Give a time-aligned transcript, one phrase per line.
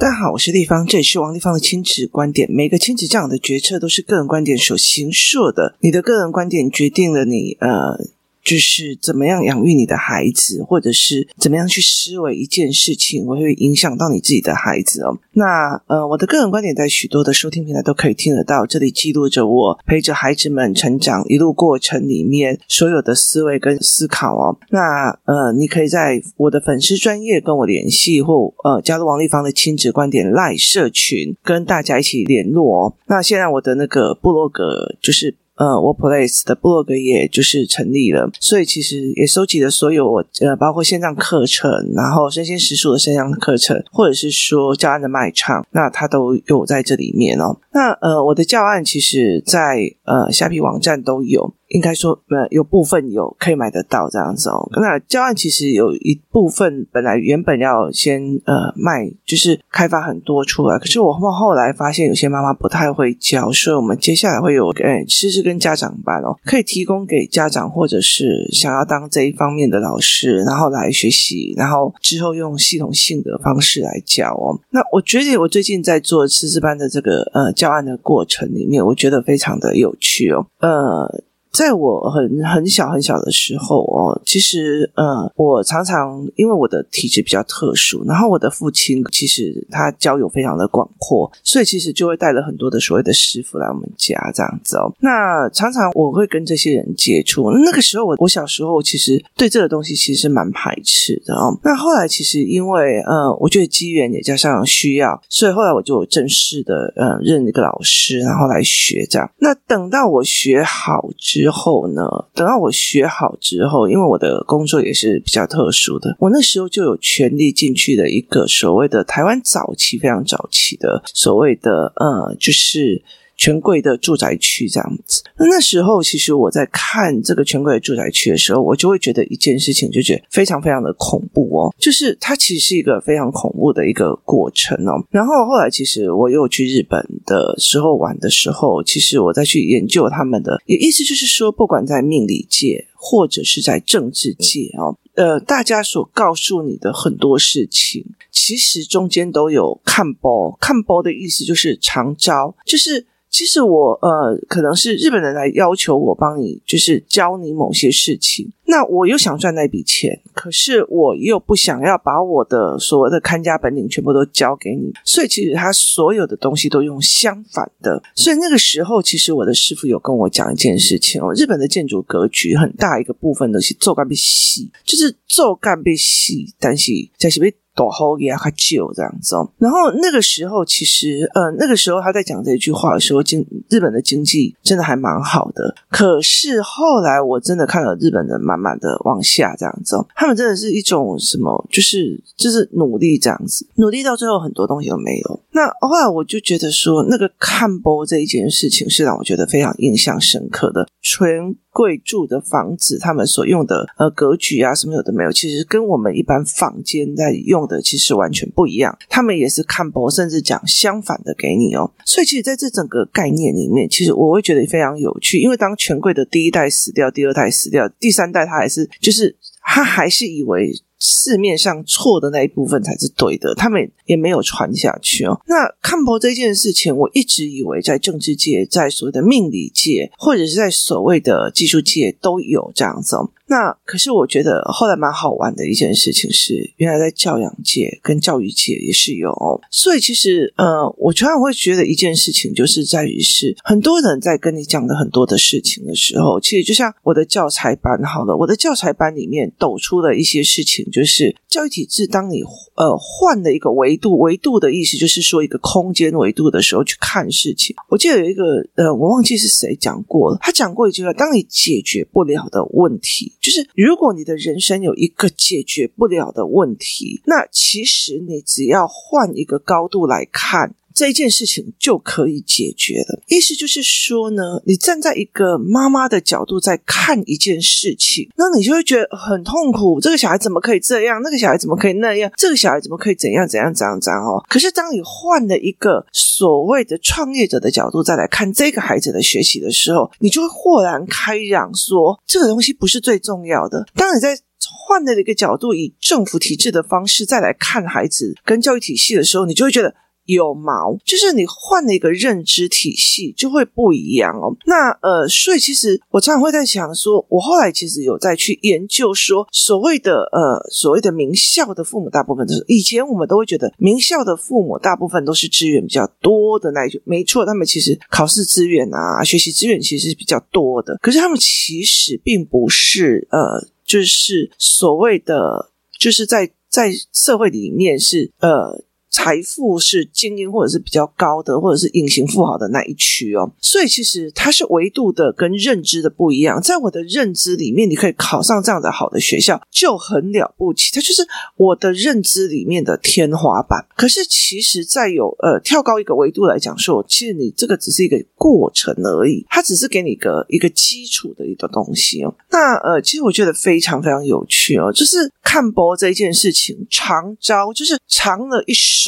[0.00, 2.50] 大家好，我是立方，这里是王立方的亲子观点。
[2.50, 7.98] 每个亲子这样的决策都是个人观点所形设的，你的个人观点决定了你呃。
[8.42, 15.18] 就是怎么样养育你的孩子，或者是怎么样去思维一件事情，我会影响到你自己的孩子哦。
[15.32, 24.56] 那呃，我的个人观点在许多的收听平台都可以听得到，这里记录着我陪着孩子们成长一路过程里面所有的思维跟思考哦。
[24.70, 32.96] 那呃，你可以在我的粉丝专业跟我联系，或呃加入王丽芳的亲子观点赖社群，跟大家一起联络哦。
[33.06, 35.36] 那现在我的那个部落格就是。
[35.60, 47.60] 呃，我 Place 的 blog 也就是成立了，所以其实也收集了所有我呃，包括线上课程，然后身心食数的线上课程，或者是说教案的卖场，那它都有在这里面哦。
[47.74, 51.54] 那呃，我的教案其实在呃虾皮网站都有。
[51.70, 54.68] 应该说，呃，有部分有可以买得到这样子哦。
[54.72, 60.76] 那教案其实有一部分本来原本要先呃卖，就是开发很多出来。
[60.78, 74.58] 可是我后后来发现有些妈妈不太会教，所以我们接下来会有呃师资跟家长班哦，可以提供给家长或者是想要当这一方面的老师，然后来学习，然后之后用系统性的方式来教哦。
[74.70, 81.22] 那我觉得我最近在做师资班的这个呃教案的过程里面，我觉得非常的有趣哦，呃。
[81.52, 94.92] 在我很很小很小的时候哦，其实呃，我常常因为我的体质比较特殊，然后我的父亲其实他交友非常的广阔，所以其实就会带了很多的所谓的师傅来我们家这样子哦。
[95.00, 101.58] 那常常我会跟这些人接触，那个时候我我小时候其实对这个东西其实是蛮排斥的哦。
[101.64, 109.30] 那后来其实因为呃，我觉得机缘也加上需要，所以后来我就正式的呃认一个老师，然后来学这样。
[109.38, 112.02] 那等到我学好之之后呢，
[112.34, 123.02] 等到我学好之后，因为我的工作也是比较特殊的，我那时候就有权利进去的一个所谓的台湾早期非常早期的所谓的呃，就是。
[123.40, 135.02] 权贵的住宅区这样子，那那时候其实我在看这个权贵的住宅区的时候，我就会觉得一件事情，就觉得非常非常的恐怖哦，就是它其实是一个非常恐怖的一个过程哦。
[135.10, 153.06] 然后后来其实我又去日本的时候玩的时候，其实我再去研究他们的，也意思就是说，不管在命理界或者是在政治界哦，呃，大家所告诉你的很多事情，其实中间都有看包，看包的意思就是长招，就是。
[153.30, 158.52] 其实我呃，可能是日本人来要求我帮你，就是教你某些事情。
[158.66, 164.92] 那我又想赚那笔钱，可是我又不想要把我的所谓的看家本领全部都交给你。
[165.04, 168.02] 所以其实他所有的东西都用相反的。
[168.14, 177.54] 所以那个时候，其实我的师傅有跟我讲一件事情哦，日本的建筑格局很大一个部分都是做干被洗，就是做干被洗，但是在是被。
[177.80, 185.74] 多好也还旧这样子哦，然后那个时候其实，呃，那个时候他在讲这句话的时候，经日本的经济真的还蛮好的。
[185.88, 195.40] 可是后来我真的看到日本人慢慢的往下这样子，他们真的是一种什么，就是就是努力这样子，努力到最后很多东西都没有。
[195.52, 200.86] 那后来我就觉得说，那个看波这一件事情是让我觉得非常印象深刻的。
[201.00, 208.98] 全贵住的房子，他们所用的呃格局啊，什么有的没有，其实跟我们一般房间在用的其实完全不一样。
[209.08, 211.90] 他们也是看薄，甚至讲相反的给你哦。
[212.04, 215.38] 所以其实在这整个概念里面，其实我会觉得非常有趣。
[215.38, 225.40] 因为当权贵的第一代死掉，第二代死掉，第三代他还是就是他还是以为市面上错的那一部分才是对的，他们也没有传下去哦。
[225.46, 233.30] 那看破这件事情，我一直以为在政治界，在所谓的命理界，或者是在所谓的技术界都有这样子哦。
[233.50, 252.44] 那可是我觉得后来蛮好玩的一件事情是，原来在教养界跟教育界也是有，所以其实呃，我常常会觉得一件事情就是在于是很多人在跟你讲的很多的事情的时候，其实就像我的教材班好了，我的教材班里面抖出了一些事情，就是教育体制，当你
[252.76, 257.74] 呃换了一个维度，维度的意思就是说一个空间维度的时候去看事情。
[257.88, 263.32] 我记得有一个呃，我忘记是谁讲过了，他讲过一句话：当你解决不了的问题。
[263.40, 270.74] 就是如果你的人生有一个解决不了的问题，那其实你只要换一个高度来看。
[270.94, 273.22] 这一件事情就可以解决了。
[273.28, 280.00] 意思就是说呢，你站在一个妈妈的角度在看一件事情，那你就会觉得很痛苦。
[280.00, 281.20] 这个小孩怎么可以这样？
[281.22, 282.30] 那个小孩怎么可以那样？
[282.36, 284.22] 这个小孩怎么可以怎样怎样怎样怎样？
[284.24, 293.86] 哦，可是当你换了一个所谓的创业者的角度再来看这个孩子的学习的时候，你就会豁然开朗说，说这个东西不是最重要的。
[293.94, 294.38] 当你在
[294.86, 299.94] 换了一个角度，以政府体制的方式再来看孩子跟教育体系的时候，你就会觉得。
[300.32, 304.54] 有毛，就是你换了一个认知体系，就会不一样哦。
[304.66, 320.96] 那呃，所以其实我常常会在想说，我后来其实有在去研究说，所谓的呃，所谓的名校的父母，大部分都是以前我们都会觉得名校的父母大部分都是资源比较多的那一种，没错，他们其实考试资源啊，学习资源其实是比较多的。
[321.02, 328.84] 可是他们其实并不是呃，就是所谓的，就是在在社会里面是呃。
[329.10, 336.62] 财富是精英或者是比较高的，或者是隐形富豪的那一区哦，所以其实它是维度的跟认知的不一样。
[336.62, 341.26] 在我的认知里面，你可以考上这样的好的学校就很了不起，它就是
[341.56, 343.84] 我的认知里面的天花板。
[343.96, 352.32] 可是其实，在有呃跳高一个维度来讲说，其实你这个只是一个过程而已，它只是给你一个一个基础的一个东西哦。
[352.50, 358.99] 那呃，其实我觉得非常非常有趣哦，就是看播这件事情，长招就是长了一手。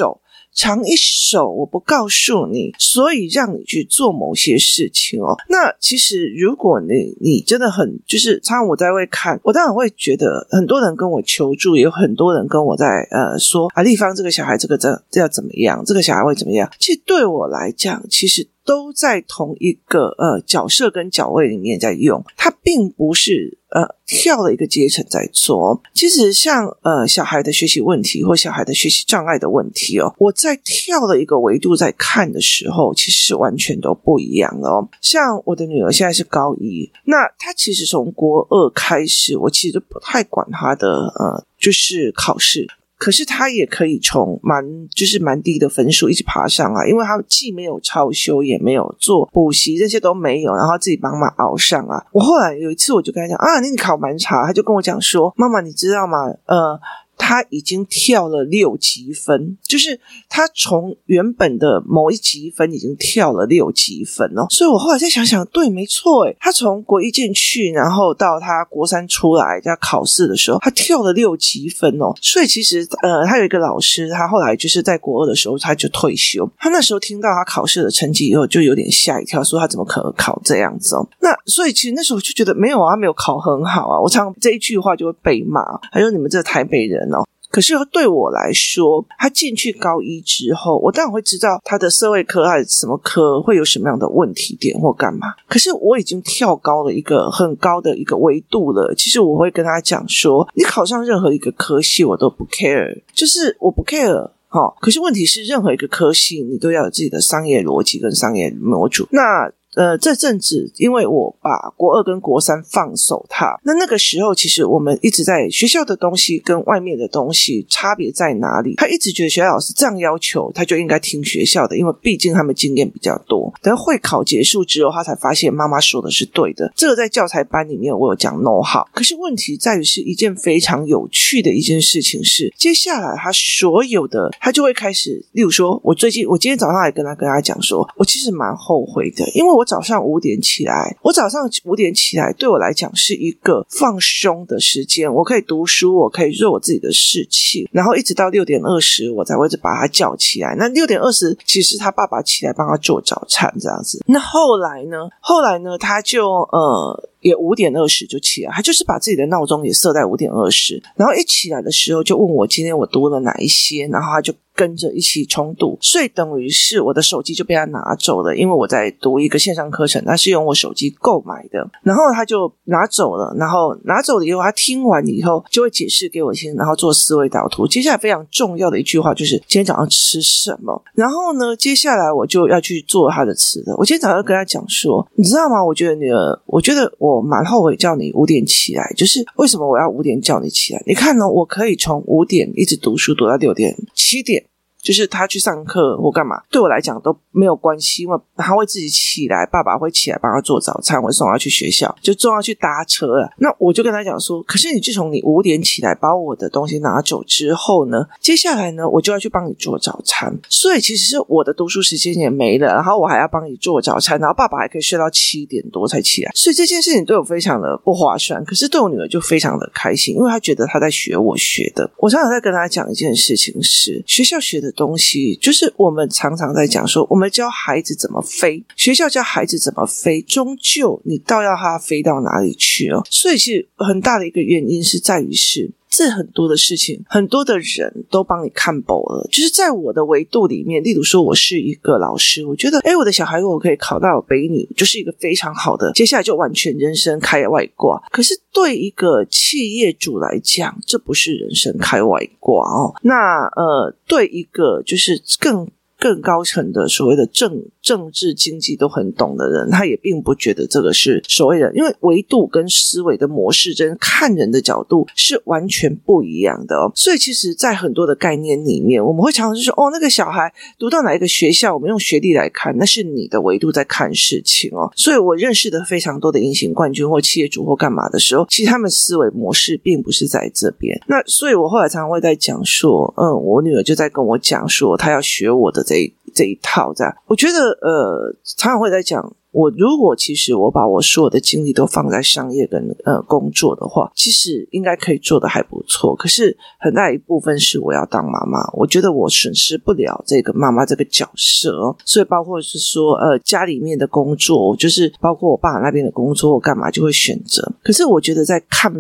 [0.55, 5.37] 长一手，我不告诉你，所以让你去做某些事情哦。
[5.49, 16.71] 那其实，如果你你真的很就是，常常我在会看，我当然会觉得很多人跟我求助，也有很多人跟我在呃说啊，丽芳这个小孩这个这要怎么样，这个小孩会怎么样？
[16.79, 18.47] 其实对我来讲，其实。
[18.65, 25.83] 都在同一个呃角色跟角位里面在用，它并不是呃跳了一个阶层在做。
[25.93, 34.89] 其实像呃小孩的学习问题或小孩的学习障碍的问题哦，我在跳了一个维度在看的时候，其实是完全都不一样了哦。
[35.01, 40.89] 像我的女儿现在是高一，那她其实从国二开始，我其实不太管她的
[41.19, 42.69] 呃就是考试。
[43.03, 52.07] 可是他也可以从蛮就是蛮低的分数一直爬上来，因为他既没有超修，也没有做补习，这些都没有，然后自己帮忙熬上啊。
[52.13, 56.19] 我后来有一次我就跟他讲啊，那你考蛮差，他就跟我讲说，妈妈你知道吗？
[56.47, 56.79] 呃。
[57.23, 59.99] 他已经跳了六级分，就是
[60.29, 64.45] 他从原本的某一级分已经跳了六级分哦。
[64.51, 72.13] 所以我后来再想想，对，没错，诶，他从国一进去，然后到他国三出来要考试的时候，他跳了六级分哦。
[72.21, 76.51] 所以其实，呃，他有一个老师，他后来就是在国二的时候他就退休。
[76.59, 81.09] 他那时候听到他考试的成绩以后，就有点吓一跳，说他怎么可能考这样子哦？
[81.21, 84.01] 那所以其实那时候我就觉得没有啊，他没有考很好啊。
[84.01, 87.09] 我常这一句话就会被骂，还有你们这台北人。
[87.53, 95.35] 可是对我来说，他进去高一之后，我当然会知道他的社会科还是什么科会有什么样的问题点或干嘛。
[95.47, 98.95] 可是我已经跳高了一个很高的一个维度了。
[98.97, 104.31] 其实我会跟他讲说，你考上任何一个科系，我都不 care，就是我不 care。
[104.49, 109.09] 好，可是问题是，任何一个科系，你都要有自己的商业逻辑跟商业模组。
[109.11, 118.75] 那呃，这阵子因为我把国二跟国三放手他，那那个时候其实我们一直在学校的东西跟外面的东西差别在哪里？
[118.77, 123.51] 他一直觉得学校老师这样要求，他就应该听学校的，因为毕竟他们经验比较多。
[123.63, 126.71] 等会考结束之后，他才发现妈妈说的是对的。
[126.77, 139.62] 这个在教材班里面我有讲 know how，可是问题在于是一件非常有趣的一件事情是，接下来他所有的他就会开始，例如说，我最近我今天早上还跟他跟他讲说，我其实蛮后悔的，因为我。
[139.63, 145.13] 我早上五点起来，我早上五点起来，对我来讲是一个放松的时间。
[145.15, 150.57] 我可以读书，我可以做我自己的事情，然后一直到六点二十，我才会把他叫起来。
[150.59, 154.03] 那六点二十，其实他爸爸起来帮他做早餐这样子。
[154.07, 155.09] 那后来呢？
[155.21, 155.79] 后来呢？
[155.79, 157.09] 他就呃。
[157.23, 177.69] 也五点二十就起来，他就是把自己的闹钟也设在五点二十，然后一起来的时候就问我今天我读了哪一些，然后他就跟着一起重读，所以等于是我的手机就被他拿走了，因为我在读一个线上课程，他是用我手机购买的，然后他就拿走了，然后拿走了以后，他听完以后就会解释给我听，然后做思维导图。
[177.69, 183.77] 接下来非常重要的一句话就是今天早上吃什么，然后呢，接下来我就要去做他的吃的。
[183.77, 185.65] 我今天早上跟他讲说，你知道吗？
[185.65, 187.13] 我觉得女儿，我觉得我。
[187.13, 190.83] 我蛮后悔叫你五点起来，就是为什么我要五点叫你起来？
[190.87, 194.43] 你看呢，我可以从五点一直读书读到六点、七点。
[194.83, 203.31] 就是他去上课或干嘛，对我来讲都没有关系，因为他会自己起来，爸爸会起来帮他做早餐，我会送他去学校，就重要去搭车了。
[203.39, 218.45] 那我就跟他讲说，可是你自从你五点起来把我的东西拿走之后呢，接下来呢，我就要去帮你做早餐，所以其实是我的读书时间也没了，然后我还要帮你做早餐，然后爸爸还可以睡到七点多才起来，所以这件事情对我非常的不划算。
[218.45, 221.89] 可是对我女儿就非常的开心，因为她觉得她在学我学的。
[221.99, 224.72] 我常常在跟她讲一件事情是，学校学的。
[224.73, 233.03] 东西，就是我们常常在讲说，我们教孩子怎么飞，学校教孩子怎么飞，终究你倒要他飞到哪里去哦。
[233.09, 235.71] 所以其实很大的一个原因是在于是。
[235.95, 239.29] 这很多的事情，很多的人都帮你看薄了。
[239.31, 248.03] 就是在我的维度里面，例如说，我是一个老师，我觉得，哎，我的小孩如果可以考到北女，就是一个非常好的，接下来就完全人生开外挂。
[248.11, 252.95] 可是对一个企业主来讲，这不是人生开外挂哦。
[253.03, 255.69] 那呃，对一个就是更。
[255.99, 266.91] 更高层的所谓的正政治经济都很懂的人，他也并不觉得这个是所谓的，因为维度跟思维的模式，跟看人的角度是完全不一样的哦。
[266.95, 280.99] 所以，其实，在很多的概念里面，我们会常常就说：“哦，那个小孩读到哪一个学校，我们用学历来看，那是你的维度在看事情哦。”所以，我认识的非常多的隐形冠军或企业主或干嘛的时候，其实他们思维模式并不是在这边。
[281.09, 289.35] 那所以，我后来常常会在讲说：“嗯，我女儿就在跟我讲说，她要学我的。”这这一套这样，我觉得呃，他会在讲。
[289.53, 296.17] 我如果其实我把我所有的精力都放在商业跟呃工作的话，其实应该可以做得还不错。
[296.17, 301.95] 可是很大一部分是我要当妈妈，我觉得我损失不了这个妈妈这个角色哦。
[302.05, 307.71] 所以包括是说呃家里面的工作，就是包括我爸那边的工作，我干嘛就会选择。
[307.85, 308.91] 可是我觉得在看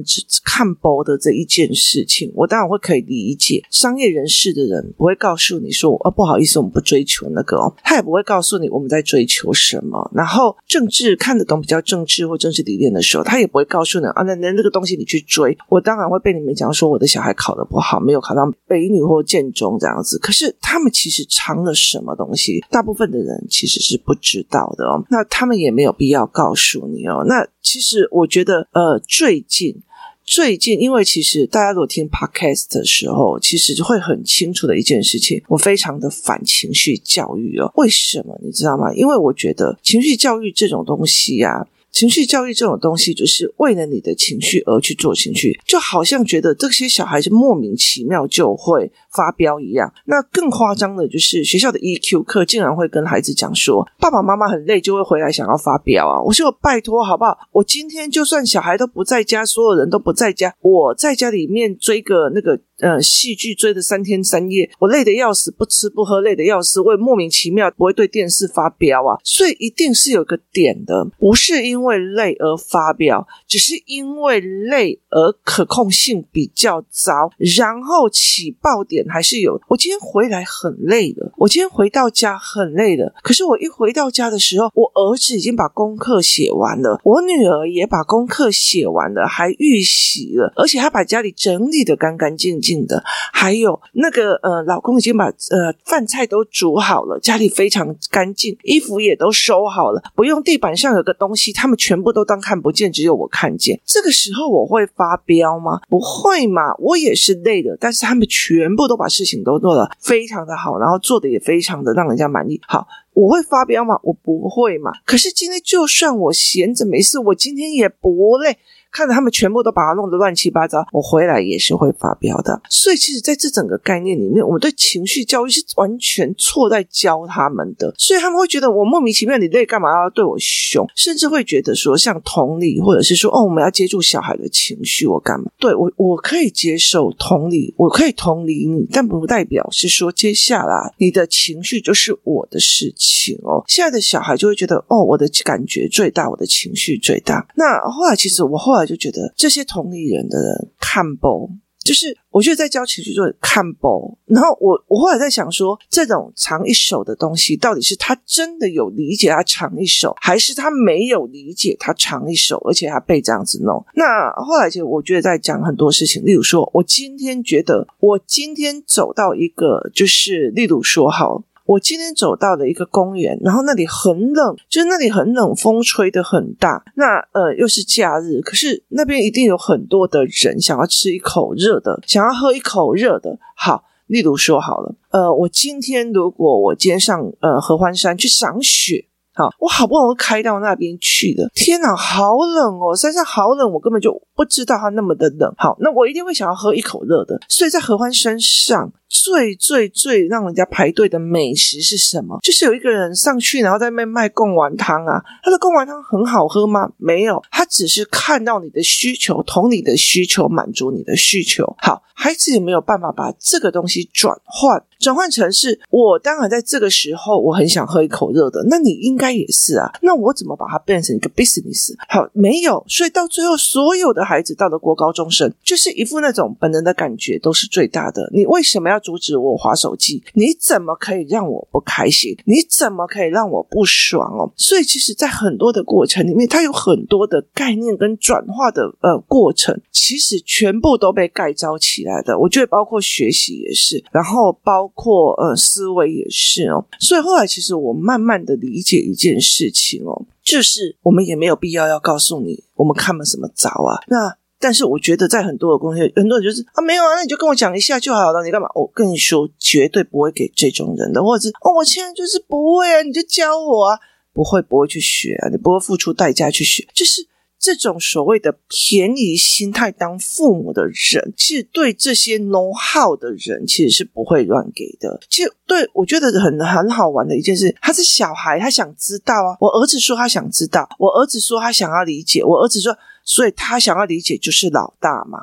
[0.44, 10.41] 看包的这一件事情，我当然会可以理解商业人士的人不会告诉你说哦不好意思，我们不追求那个哦，他也不会告诉你我们在追求什么，然后。
[10.66, 20.18] 政治看得懂比较政治或政治理念的时候，他也不会告诉你啊，那那那个东西你去追，我当然会被你们讲说我的小孩考得不好，没有考到北女或建中这样子。
[20.18, 25.04] 可是他们其实藏了什么东西，大部分的人其实是不知道的哦。
[25.10, 27.24] 那他们也没有必要告诉你哦。
[27.26, 29.82] 那其实我觉得，呃，最近。
[30.24, 37.70] 最近，因为其实大家如果听 podcast 的时候，其实就会很清楚的一件事情，我非常的反情绪教育哦。
[37.76, 38.92] 为什么你知道吗？
[38.94, 41.66] 因为我觉得情绪教育这种东西呀。
[41.90, 49.92] 情绪教育这种东西，就是为了你的情绪而去做情绪，就好像觉得这些小孩子莫名其妙就会发飙一样。
[50.06, 56.20] 那更夸张的就是学校的 EQ 课，竟然会跟孩子讲说，爸爸妈妈很累，就会回来想要发飙啊！
[56.22, 57.38] 我说我拜托好不好？
[57.52, 62.60] 我今天就算小孩都不在家，所有人都不在家，我在家里面追个那个。
[62.80, 79.60] 呃，戏剧追的三天三夜，我累得要死，不吃不喝，累得要死，我也莫名其妙不会对电视发飙啊，所以一定是有个点的，不是因为累而发飙，只是因为累而可控性比较糟，然后起爆点还是有。
[79.68, 92.82] 我今天回来很累了，我今天回到家很累了，可是我一回到家的时候，我儿子已经把功课写完了，我女儿也把功课写完了，还预习了，而且还把家里整理得干干净净。
[92.86, 93.00] 的，
[93.32, 103.80] 还有那个呃，老公已经把呃饭菜都煮好了，家里非常干净，衣服也都收好了，不用地板上有个东西，他们全部都当看不见，只有我看见。
[103.86, 105.80] 这个时候我会发飙吗？
[105.88, 112.60] 不会嘛，我也是累的，但是他们全部都都把事情都做得非常的好，然后做的也非常的让人家满意。
[112.68, 113.98] 好，我会发飙吗？
[114.02, 114.92] 我不会嘛。
[115.06, 118.58] 可是今天就算我闲着没事，我今天也不累。
[118.92, 122.60] 看着他们全部都把它弄得乱七八糟，我回来也是会发飙的。
[122.68, 127.92] 所以，其实在这整个概念里面，我们对情绪教育是完全错在教他们的。
[127.96, 130.86] 所以他们会觉得我莫名其妙，你累干嘛要对我凶？
[130.94, 135.50] 甚至会觉得说，像同理，或者是说，哦，我们要接住小孩的情绪，我干嘛？
[135.58, 143.64] 对我，我可以接受同理，我可以同理你，但不代表是说接下来你的情绪就是我的事情哦。
[143.66, 147.46] 现在的小孩就会觉得，哦，我的感觉最大，我的情绪最大。
[147.56, 148.81] 那后来，其实我后来。
[148.86, 151.50] 就觉得这些同理人的人看薄，
[151.84, 154.16] 就是我觉得在教情绪就看薄。
[154.26, 163.84] 然后我我后来在想说，这种长一手的东西，到底是他真的有理解他长一手，还是他没有理解他长一手，而且他被这样子弄？
[163.94, 171.42] 那后来就我觉得在讲很多事情，例如说，我今天觉得我今天走到一个，就是例如说好。
[171.66, 176.82] 我今天走到了一个公园，然后那里很冷，就是那里很冷，风吹得很大。
[176.96, 183.38] 那呃，又是假日，可是那边一定有很多的人想要吃一口热的，想要喝一口热的。
[183.54, 195.52] 好，例如说好了，呃，我今天如果我今天上呃合欢山去赏雪，好，我好不容易开到那边去的，天哪，好冷哦，山上好冷，我根本就不知道它那么的冷。
[195.56, 198.92] 好，那我一定会想要喝一口热的，所以在合欢山上。
[199.14, 202.38] 最最最让人家排队的美食是什么？
[202.42, 205.22] 就是有一个人上去，然后在那边卖贡丸汤啊。
[205.42, 206.90] 他的贡丸汤很好喝吗？
[206.96, 211.76] 没有，他只是看到你的需求，同你的需求，满足你的需求。
[211.76, 214.82] 好，孩子也没有办法把这个东西转换。
[215.02, 219.90] 转换成是我当然在这个时候我很想喝一口热的，那你应该也是啊。
[220.00, 221.92] 那我怎么把它变成一个 business？
[222.08, 222.84] 好，没有。
[222.88, 228.30] 所以到最后，所有的孩子到了国高中生，就是一副那种本能的感觉都是最大的。
[228.32, 230.22] 你为什么要阻止我滑手机？
[230.34, 232.36] 你怎么可以让我不开心？
[232.44, 234.52] 你怎么可以让我不爽哦？
[234.56, 242.38] 所以其实，在很多的过程里面，它有很多的概念跟转化的呃过程，其实全部都被盖招起来的。
[242.38, 246.84] 我觉得包括学习也是，然后包括呃思维也是哦。
[246.98, 254.00] 所以后来，其实我慢慢的理解一件事情哦，就是我们也没有必要要告诉你我们看了什么着啊。
[254.08, 258.44] 那但是我觉得在很多的公司，很多人就是啊没有啊，那你就跟我讲一下就好了。
[258.44, 258.68] 你干嘛？
[258.74, 263.98] 我跟你说，绝对不会给这种人的，或者是哦，我现在就是不会啊，你就教我啊，
[264.32, 267.26] 不会不会去学啊，你不会付出代价去学，就是。
[267.62, 275.20] 这种所谓的便宜心态，当父母的人，其实对这些 know how 的人，其实是不会乱给的。
[275.30, 279.56] 其实对我觉得很很好玩的一件事，他是小孩，他想知道啊。
[279.60, 285.38] 我儿子说他想知道，我儿子说他想要理解，我儿子说，所以他想要理解就是老大嘛。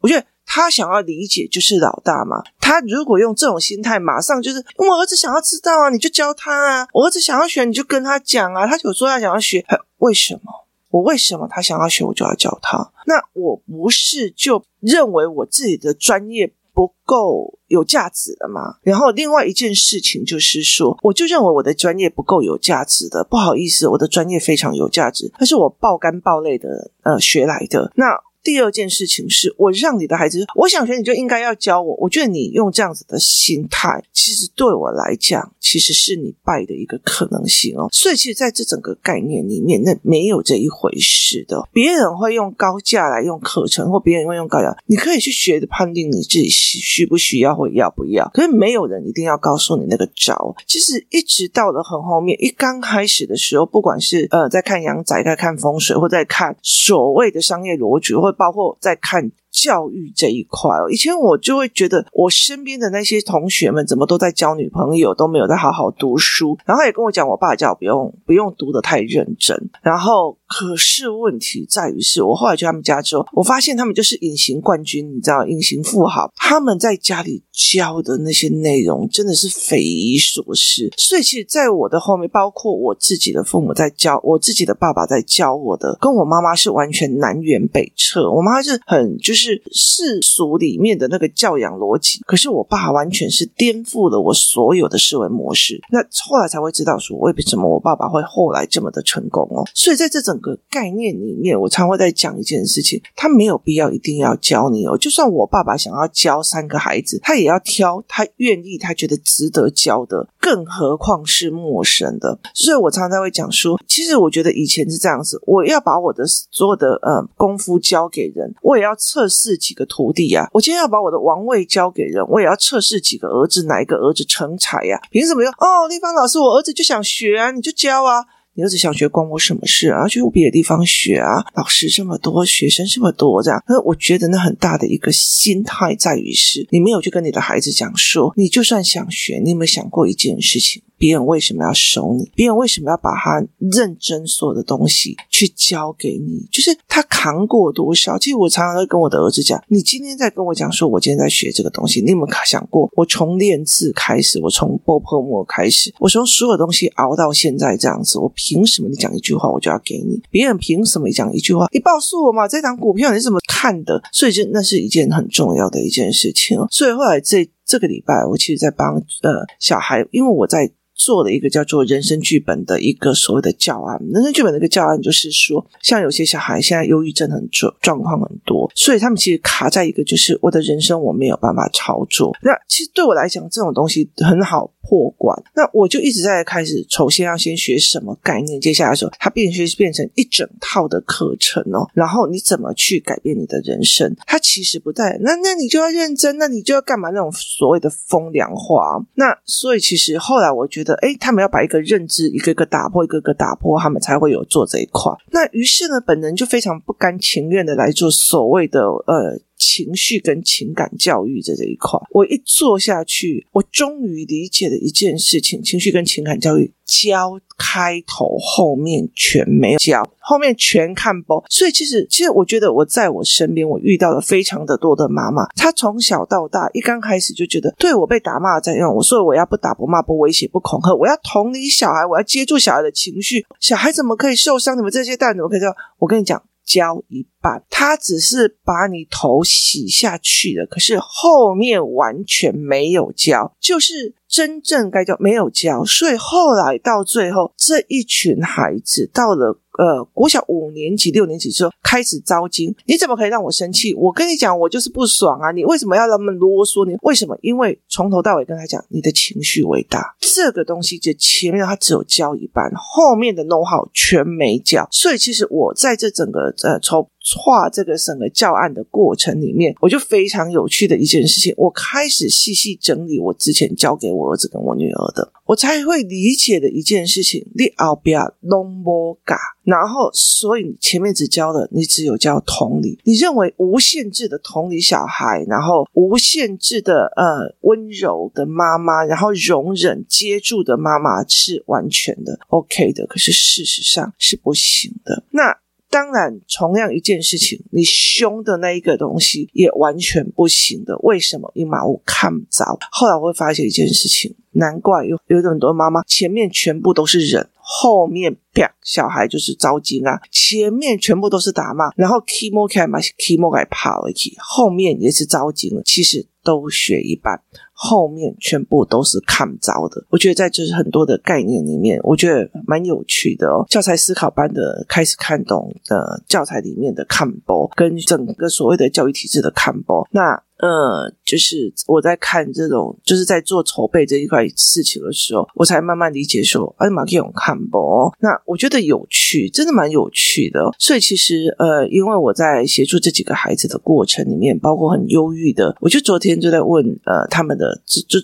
[0.00, 2.42] 我觉得他想要理解就是老大嘛。
[2.60, 6.88] 他如果用这种心态，马上就是我儿子想要知道啊，你就教他啊。
[6.94, 8.66] 我儿子想要学，你就跟他讲啊。
[8.66, 9.62] 他有说他想要学，
[9.98, 10.67] 为什么？
[10.90, 12.92] 我为什么他想要学，我就要教他？
[13.06, 18.76] 那我不是就认为我自己的专业不够有价值了吗？
[18.82, 23.24] 然后另外一件事情就是说，我就认为我的专业不够有价值的。
[23.24, 28.06] 不好意思，我的专业非常有价值，但是我爆肝爆累的呃学来的那。
[28.48, 31.94] 第二件事情是我让你的孩子，我想学你就应该要教我。
[31.96, 37.90] 我觉得你用这样子的心态，其实对我来讲，其实是你败的一个可能性哦。
[37.92, 41.68] 所以，其实在这整个概念里面，那没有这一回事的。
[41.74, 48.30] 别人会用高价来用课程，或别人会用高价，你可以去学的判定你自己需需不需要或要不要。
[48.32, 50.56] 可是没有人一定要告诉你那个招。
[50.66, 59.30] 其实一直到了很后面，一刚开始的时候，不管是呃在看阳宅、在看风水，或在看所谓的商业逻辑，或包括在看。
[59.60, 66.56] 教育这一块哦，以前我就会觉得我身边的那些同学们怎么都在交女朋友，都没有在好好读书。
[66.64, 69.56] 然后也跟我讲，我爸叫我不用不用读得太认真。
[69.82, 76.32] 然后可是问题在于是，我后来去他们家之后，我发现他们就是隐形冠军，你知道，隐形富豪。
[76.36, 80.88] 他们在家里教的那些内容真的是匪夷所思。
[80.96, 88.30] 所以其实，在我的后面，包括我自己的父母在教，我自己的爸爸在教我的，跟我妈妈是完全南辕北辙。
[88.30, 89.47] 我妈是很就是。
[89.48, 95.80] 是世俗里面的那个教养逻辑，可是我爸完全是颠覆了我所有的思维模式。
[95.90, 99.64] 那后来才会知道说，为什么我爸爸会后来这么的成功哦。
[99.74, 104.98] 所以在这整个概念里面，我常会在讲一件事情：他没有必要一定要教你哦。
[104.98, 112.38] 就算我爸爸想要教三个孩子，他也要挑他愿意、他觉得值得教的，更何况是陌生的。
[112.52, 119.37] 所以我常常会讲说，其实我觉得以前是这样子：我要把我的所有的呃功夫教给人，我也要测试。
[119.38, 120.50] 试几个徒弟呀、啊？
[120.52, 128.24] 我今天要把我的王位交给人，我也要测试几个儿子，哪一个儿子成才呀、凭什么说哦，丽芳老师，我儿子就想学啊，你就教啊。
[128.54, 130.08] 你儿子想学，关我什么事啊？
[130.08, 131.46] 去别的地方学啊！
[131.54, 133.62] 老师这么多，学生这么多，这样。
[133.68, 140.82] 那我觉得那很大的一个心态在于是，你没有去跟你的孩子讲说，你就算想学，你有没有想过一件事情？
[140.98, 142.30] 别人为什么要收你？
[142.34, 146.46] 别人为什么要把他认真所有的东西去教给你？
[146.50, 148.18] 就是他扛过多少？
[148.18, 152.90] 其实我常常会跟我的儿子讲：你今天在跟我讲说，我今天在学这个东西，你有没有想过？
[152.96, 160.20] 我从练字开始，我从波泼墨开始，我从所有东西熬到现在这样子，我凭什么你讲一句话我就要给你？
[160.30, 161.68] 别人凭什么你讲一句话？
[161.72, 164.02] 你告诉我嘛，这档股票你是怎么看的？
[164.12, 166.58] 所以就那是一件很重要的一件事情。
[166.70, 170.70] 所以后来这这个礼拜，我其实在帮呃小孩，因为我在。
[170.98, 173.98] 做了一个叫做人生剧本的一个所谓的教案。
[174.12, 182.36] 人生剧本的一个教案就是说，像有些小孩现在忧郁症很重状况很多，所以他们其实卡在一个就是我的人生我没有办法操作。
[182.42, 185.40] 那其实对我来讲，这种东西很好破关。
[185.54, 191.88] 那我就一直在开始，首先要先学什么概念，接下来的时候，它变成变成一整套的课程哦。
[191.94, 194.12] 然后你怎么去改变你的人生？
[194.26, 197.10] 它其实不带那那你就要认真，那你就要干嘛？
[197.10, 198.98] 那种所谓的风凉话。
[199.14, 200.87] 那所以其实后来我觉得。
[200.94, 205.12] 哎，他们要把一个认知一个个打破，一个个打破，他们才会有做这一块。
[205.30, 211.98] 那于是呢，本人就非常不甘情愿的来做所谓的呃情绪跟情感教育的这一块。
[212.12, 221.44] 我一做下去，我终于理解了一件事情：情绪跟情感教育教开头，后面全没有教，后面全看播。
[221.50, 234.78] 所以其实，其实我觉得我在我身边，我遇到了非常的多的妈妈，她从小到大一刚开始就觉得，对我被打骂怎样，我说我要不打不骂不威胁不恐吓，我要同理小孩，我要接住小孩的情绪，小孩怎么可以受伤？
[234.78, 235.74] 你们这些大人怎么可以这样？
[235.98, 236.42] 我跟你讲。
[236.68, 249.58] 交一半，他只是把你头洗下去了，可是后面完全没有交，就是真正该教没有教，所以后来到最后，这一群孩子到了。
[249.78, 253.94] 呃，国小五年级、六年级之后开始招经，你怎么可以让我生气？
[253.94, 255.52] 我跟你讲，我就是不爽啊！
[255.52, 256.84] 你为什么要那么啰嗦？
[256.84, 257.38] 你为什么？
[257.42, 264.88] 因为从头到尾跟他讲，你的情绪为大，这个东西就前面他只有教一半，后面的弄好全没教。
[264.90, 267.08] 所以其实我在这整个呃从。
[267.36, 277.46] 画这个整个教案的过程里面，我就非常有趣的一件事情，我开始细细整理我之前教给我儿子跟我女儿的，我才会理解的一件事情。
[277.54, 295.22] 你后边拢无教，然后所以你前面只教了，你只有教同理，你认为无限制的同理小孩，然后无限制的呃温柔的妈妈，然后容忍接住的妈妈是完全的 OK 的，可是事实上是不行的。
[295.30, 295.56] 那。
[295.90, 300.96] 当然，同样一件事情，你凶的那一个东西也完全不行的。
[300.98, 301.50] 为什么？
[301.54, 302.78] 因为我看不着。
[302.92, 310.20] 后来我会发现一件事情，难怪有有很多妈妈前面全部都是忍，后面啪，小孩就是招惊啊。
[310.30, 315.82] 前面全部都是打骂，然后 keep more care 嘛，keep more 给跑了去，后面也是招惊了。
[315.84, 317.40] 其实都学一半。
[317.80, 323.64] 后面全部都是看不着的，我觉得在就是很多的概念里面，我觉得蛮有趣的哦。
[323.68, 330.42] 教材思考班的开始看懂的教材里面的看播，跟整个所谓的教育体制的看播，那。
[330.58, 340.60] 呃，就是我在看这种，就是在做筹备这一块事情的时候，我才慢慢理解说，哎，马克勇看不，那我觉得有趣，真的蛮有趣的。
[340.78, 348.18] 所以其实，呃，因为我在协助这几个孩子的过程里面，包括很忧郁的，我就昨天就在问，呃，他们的这这。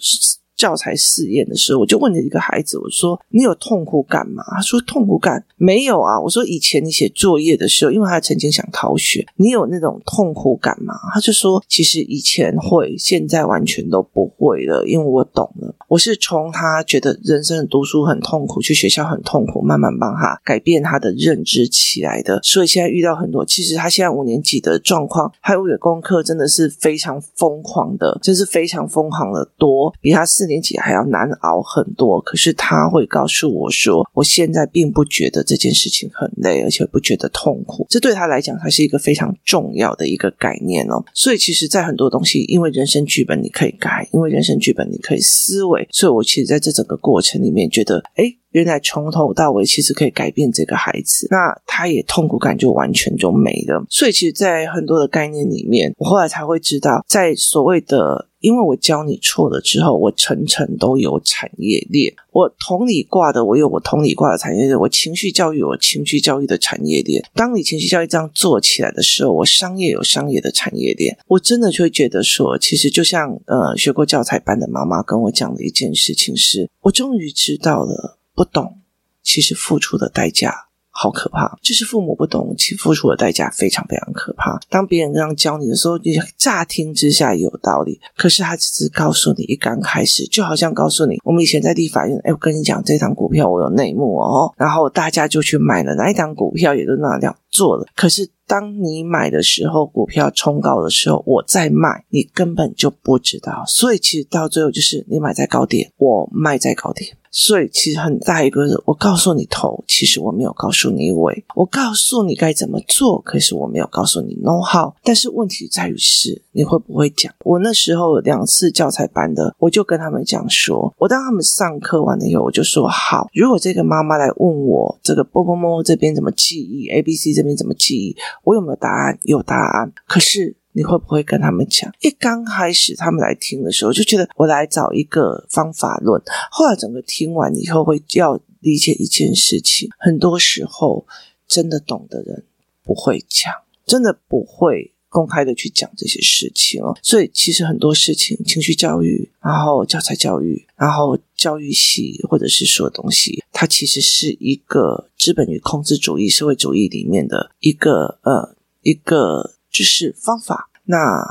[0.57, 15.75] 教材试验的时候，我就问了一个孩子，我说：“你有痛苦感吗？”他说：“痛苦感没有啊。”我说：“以前你写作业的时候，因为他曾经想逃学，你有那种痛苦感吗？”他就说：“其实以前会，现在完全都不会了，因为我懂了。
[15.89, 22.41] 我是从他觉得人生的读书很痛苦，去学校很痛苦，慢慢帮他改变他的认知起来的。
[22.43, 37.87] 所以现在遇到很多，其实他现在五年级的状况，还有个功课真的是非常疯狂的，真是非常疯狂的多，比他四四年级还要难熬很多，可是他会告诉我说，我现在并不觉得这件事情很累，而且不觉得痛苦。
[37.89, 41.03] 这对他来讲，还是一个非常重要的一个概念哦。
[41.15, 53.83] 所以，其实，在很多东西，因为人生剧本你可以改，因为人生剧本你可以思维，所以我其实在这整个过程里面觉得，诶，原来从头到尾其实可以改变这个孩子，那他也痛苦感就完全就没了。
[53.89, 58.29] 所以，其实，在很多的概念里面，我后来才会知道，在所谓的。
[58.45, 62.15] 因为我教你错了之后，我层层都有产业链。
[62.31, 67.25] 我同理挂的，我有我同理挂的产业链；我情绪教育，我情绪教育的产业链。
[67.33, 71.17] 当你情绪教育这样做起来的时候，我商业有商业的产业链。
[71.27, 78.81] 我真的就会觉得说，其实就像呃，学过教材班的妈妈跟我讲的一件事情是，我终于知道了，不懂，
[79.23, 80.64] 其实付出的代价。
[80.97, 81.59] 好可怕！
[81.61, 84.59] 就是父母不懂，其付出的代价非常非常可怕。
[84.71, 97.85] 当别人这样教你的时候，你乍听之下有道理，可是他只是告诉你一刚开始，就好像告诉你，我们以前在立法院，哎，我跟你讲，这档股票我有内幕哦，然后大家就去买了，哪一档股票也都那样做了。
[97.97, 103.65] 可是当你买的时候，股票冲高的时候，我在卖，你根本就不知道。
[103.67, 107.17] 所以其实到最后就是你买在高点，我卖在高点。
[107.37, 111.45] 所以其实很大一个，我告诉你头，其实我没有告诉你尾。
[111.57, 114.95] 我告诉你该怎么做，可是我没有告诉你 know how。
[115.03, 117.35] 但是问题在于是，你会不会讲？
[117.41, 129.19] 我那时候有两次教材班的，我就跟他们讲说，我当他们上课完了以后，我就说好，如果这个妈妈来问我这个波波摸这边怎么记忆，A B C 这边怎么记忆，我有没有答案？
[129.25, 129.93] 有答案。
[130.07, 130.57] 可是。
[130.77, 131.89] 你会不会跟他们讲？
[132.01, 136.21] 一刚开始他们来听的时候，就觉得我来找一个方法论。
[136.51, 141.07] 后来整个听完以后，会要理解一件事情：很多时候
[141.47, 142.45] 真的懂的人
[142.83, 143.53] 不会讲，
[143.87, 146.99] 真的不会公开的去讲这些事情哦。
[147.01, 159.54] 所以其实很多事情，情绪教育，然后教材教育，然后教育系，或者是说东西，它其实是一个资本与控制主义、社会主义里面的一个呃一个。
[159.75, 161.27] 就是方法，那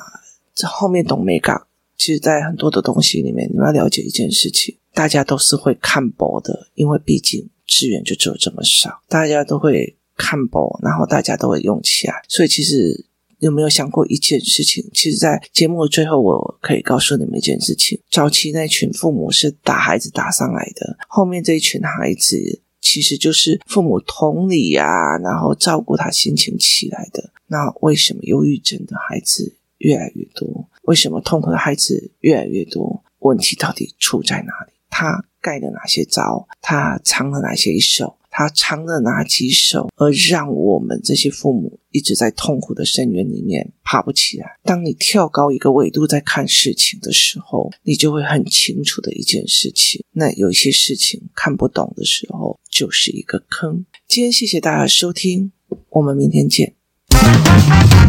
[0.53, 1.63] 这后面懂美感，
[1.97, 12.21] 其实，在很多的东西里面，你们要了解一件事情，大家都是会看薄的，因为毕竟资源就只有这么少，大家都会看薄，然后大家都会用起来。
[12.27, 13.05] 所以，其实
[13.39, 14.85] 有没有想过一件事情？
[14.93, 22.59] 其实，在节目的最后，我可以告诉你们一件事情：早期那群父母是打孩子打上来的，后面这一群孩子。
[22.85, 27.31] 其实就是父母同理啊，然后照顾他心情起来的。
[27.53, 30.67] 那为什么忧郁症的孩子越来越多？
[30.85, 33.03] 为什么痛苦的孩子越来越多？
[33.19, 34.73] 问题到底出在哪里？
[34.89, 36.47] 他盖了哪些招？
[36.63, 38.17] 他藏了哪些手？
[38.31, 39.87] 他藏了哪几手？
[39.97, 44.57] 而让我们这些父母一直在痛苦的深渊里面爬不起来。
[44.63, 53.85] 当你跳高一个维度在看事情的时候，你就会很清楚的一件事情：那有些事情看不懂的时候，就是一个坑。
[54.07, 55.51] 今天谢谢大家收听，
[55.89, 56.73] 我们明天见。
[57.13, 58.02] Thank you.